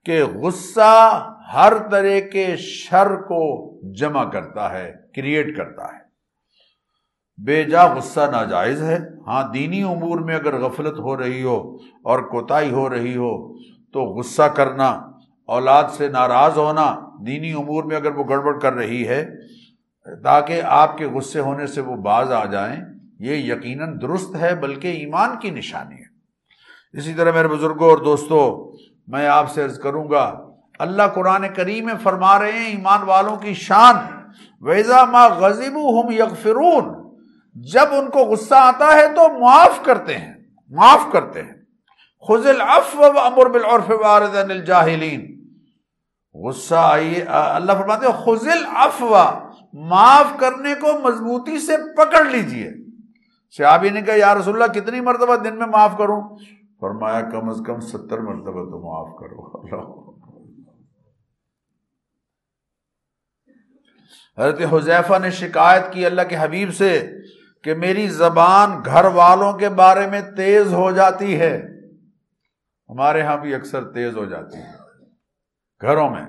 [0.07, 0.95] کہ غصہ
[1.55, 3.43] ہر طرح کے شر کو
[3.93, 6.02] جمع کرتا ہے کریٹ کرتا ہے۔
[7.39, 11.57] بے جا غصہ ناجائز ہے۔ ہاں دینی امور میں اگر غفلت ہو رہی ہو
[12.03, 13.33] اور کوتاہی ہو رہی ہو
[13.93, 14.89] تو غصہ کرنا،
[15.49, 16.95] اولاد سے ناراض ہونا
[17.27, 19.25] دینی امور میں اگر وہ گڑبڑ کر رہی ہے،
[20.25, 22.77] تاکہ آپ کے غصے ہونے سے وہ باز آ جائیں،
[23.19, 28.73] یہ یقیناً درست ہے، بلکہ ایمان کی نشانی ہے۔ اسی طرح میرے بزرگوں اور دوستوں
[29.09, 30.25] میں آپ سے عرض کروں گا،
[30.79, 33.97] اللہ قرآن کریم میں فرما رہے ہیں، ایمان والوں کی شان
[34.63, 37.02] ویزا ما غزیب ہم یغفرون
[37.55, 40.35] جب ان کو غصہ آتا ہے تو معاف کرتے ہیں،
[40.69, 41.53] معاف کرتے ہیں۔
[42.29, 45.43] خزل اف و امر بالعرف وارد الجاہلین۔
[46.35, 52.71] غصہ آئیے، اللہ فرماتے خزل افوا معاف کرنے کو مضبوطی سے پکڑ لیجیے۔
[53.57, 56.39] صحابی نے کہا، یا رسول اللہ، کتنی مرتبہ دن میں معاف کروں؟
[56.81, 60.13] فرمایا، کم از کم ستر مرتبہ تو معاف کرو۔ اللہ۔
[64.39, 67.13] حضرت حضیفہ نے شکایت کی اللہ کے حبیب سے
[67.65, 71.63] کہ میری زبان گھر والوں کے بارے میں تیز ہو جاتی ہے۔
[72.89, 74.73] ہمارے ہاں بھی اکثر تیز ہو جاتی ہے۔
[75.81, 76.27] گھروں میں۔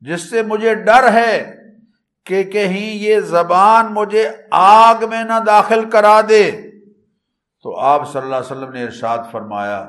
[0.00, 1.54] جس سے مجھے ڈر ہے
[2.26, 6.50] کہ کہیں یہ زبان مجھے آگ میں نہ داخل کرا دے۔
[7.62, 9.88] تو آپ صلی اللہ علیہ وسلم نے ارشاد فرمایا،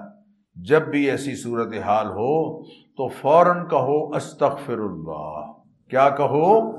[0.55, 5.51] جب بھی ایسی صورت حال ہو تو فوراً کہو، استغفر اللہ۔
[5.89, 6.77] کیا کہو؟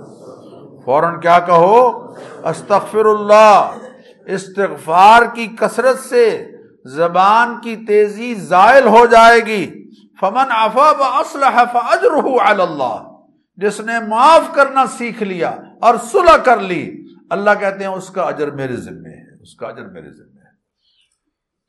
[0.84, 2.14] فوراً کیا کہو؟
[2.44, 3.70] استغفر اللہ
[4.26, 6.50] استغفار کی کثرت سے
[6.84, 10.52] زبان کی تیزی زائل ہو جائے گی۔ فمن
[12.60, 13.06] اللہ۔
[13.56, 18.22] جس نے معاف کرنا سیکھ لیا اور صلح کر لی، اللہ کہتے ہیں اس کا
[18.22, 20.50] اجر میرے ذمے ہے، اس کا اجر میرے ذمے ہے۔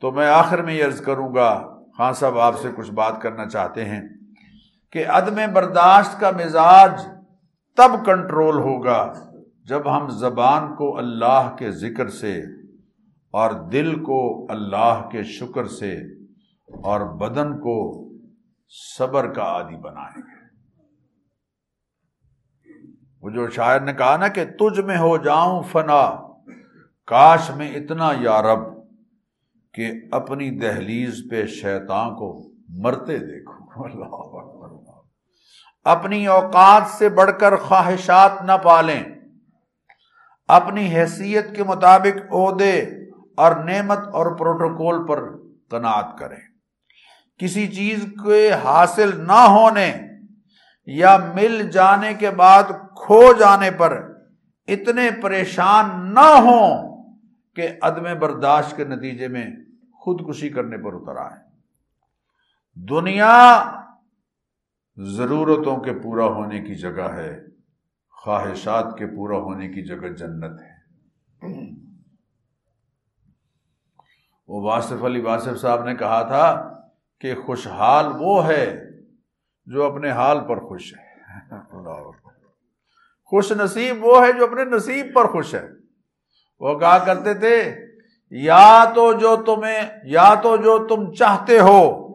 [0.02, 3.50] تو میں آخر میں یہ عرض کروں گا، خان صاحب آپ سے کچھ بات کرنا
[3.50, 4.02] چاہتے ہیں
[4.92, 6.92] کہ عدم برداشت کا مزاج
[7.78, 9.14] تب کنٹرول ہوگا
[9.66, 12.42] جب ہم زبان کو اللہ کے ذکر سے
[13.34, 15.94] اور دل کو اللہ کے شکر سے
[16.68, 17.78] اور بدن کو
[18.98, 20.40] صبر کا عادی بنائیں گے۔
[23.24, 26.04] وہ جو شاعر نے کہا نا کہ تجھ میں ہو جاؤں فنا،
[27.08, 28.60] کاش میں اتنا یارب
[29.74, 34.41] کہ اپنی دہلیز پہ شیطان کو مرتے دیکھو اللہ
[35.84, 39.04] اپنی اوقات سے بڑھ کر خواہشات نہ پالیں۔
[40.48, 42.80] اپنی حیثیت کے مطابق عہدے
[43.38, 45.38] اور نعمت اور پروٹوکول پر
[45.70, 46.38] تنعت کریں۔
[47.38, 49.98] کسی چیز کے حاصل نہ ہونے
[50.86, 52.64] یا مل جانے کے بعد
[52.96, 54.12] کھو جانے پر
[54.68, 56.92] اتنے پریشان نہ ہوں
[57.56, 59.46] کہ عدم برداشت کے نتیجے میں
[59.94, 61.40] خودکشی کرنے پر اتر آئے
[62.76, 63.64] دنیا
[65.06, 67.40] ضرورتوں کے پورا ہونے کی جگہ ہے،
[68.10, 70.72] خواہشات کے پورا ہونے کی جگہ جنت ہے۔
[74.48, 76.74] وہ واصف علی واصف صاحب نے کہا تھا
[77.20, 78.82] کہ خوشحال وہ ہے
[79.66, 81.12] جو اپنے حال پر خوش ہے۔
[83.26, 85.68] خوش نصیب وہ ہے جو اپنے نصیب پر خوش ہے۔
[86.60, 87.76] وہ کہا کرتے تھے،
[88.32, 92.11] یا تو جو تمہیں، یا تو جو تم چاہتے ہو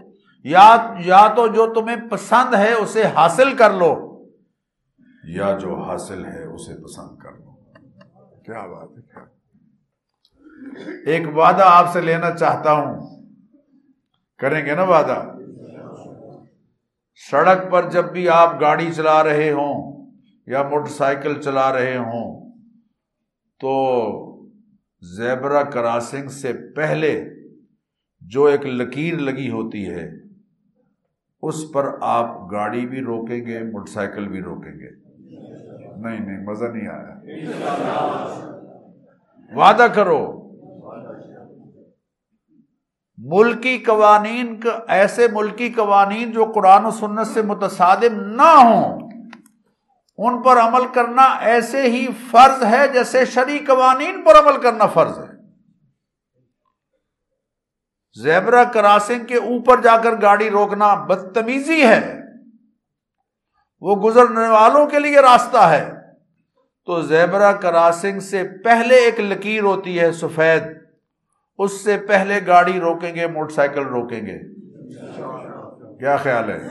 [0.51, 4.25] یا یا تو جو تمہیں پسند ہے اسے حاصل کر لو۔
[5.29, 7.53] یا جو حاصل ہے اسے پسند کر لو۔
[8.41, 9.37] کیا بات ہے
[11.07, 13.23] ایک وعدہ آپ سے لینا چاہتا ہوں۔
[14.39, 15.33] کریں گے نا وعدہ؟
[17.31, 20.07] سڑک پر جب بھی آپ گاڑی چلا رہے ہوں
[20.47, 22.57] یا موٹر سائیکل چلا رہے ہوں
[23.61, 23.73] تو
[25.17, 27.25] زیبرا کراسنگ سے پہلے
[28.21, 30.26] جو ایک لکیر لگی ہوتی ہے
[31.43, 35.07] اس پر آپ گاڑی بھی روکیں گے، موٹر سائیکل بھی روکیں گے۔
[35.97, 37.15] نہیں نہیں، مزہ نہیں آیا۔
[39.57, 40.47] وعدہ کرو۔
[43.19, 49.01] ملکی قوانین ایسے ملکی قوانین جو قرآن و سنت سے متصادم نہ ہوں،
[50.19, 55.19] ان پر عمل کرنا ایسے ہی فرض ہے جیسے شری قوانین پر عمل کرنا فرض
[55.19, 55.36] ہے۔
[58.23, 62.23] زیبرا کراسنگ کے اوپر جا کر گاڑی روکنا بدتمیزی ہے۔
[63.81, 65.93] وہ گزرنے والوں کے لیے راستہ ہے۔
[66.87, 70.63] تو زیبرا کراسنگ سے پہلے ایک لکیر ہوتی ہے سفید۔
[71.59, 74.39] اس سے پہلے گاڑی روکیں گے، موٹر سائیکل روکیں گے۔
[75.99, 76.69] کیا خیال ہے؟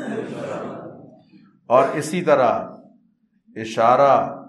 [1.68, 2.60] اور اسی طرح
[3.56, 4.44] اشارہ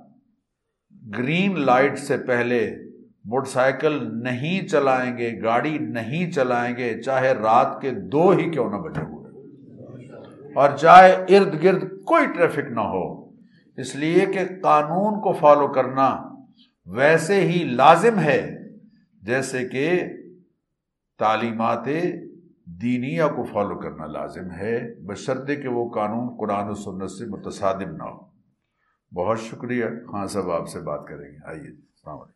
[1.18, 2.85] گرین لائٹ سے پہلے
[3.26, 8.70] موٹر سائیکل نہیں چلائیں گے، گاڑی نہیں چلائیں گے، چاہے رات کے دو ہی کیوں
[8.70, 9.26] نہ بچے ہوئے
[10.54, 13.30] اور چاہے ارد گرد کوئی ٹریفک نہ ہو۔
[13.76, 16.22] اس لیے کہ قانون کو فالو کرنا
[16.86, 18.56] ویسے ہی لازم ہے،
[19.22, 20.02] جیسے کہ
[21.18, 21.86] تعلیمات
[22.64, 27.96] دینیا کو فالو کرنا لازم ہے بشرطے کہ وہ قانون قرآن و سنت سے متصادم
[27.96, 28.26] نہ ہو۔
[29.14, 32.35] بہت شکریہ۔ خان صاحب، آپ سے بات کریں گے۔ آئیے۔ السلام علیکم۔